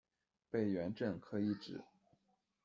[0.49, 1.79] 北塬镇可以指：